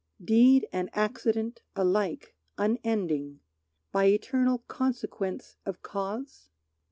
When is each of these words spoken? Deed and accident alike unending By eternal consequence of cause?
Deed 0.19 0.67
and 0.73 0.89
accident 0.93 1.61
alike 1.75 2.33
unending 2.57 3.39
By 3.91 4.05
eternal 4.05 4.57
consequence 4.67 5.57
of 5.63 5.83
cause? 5.83 6.49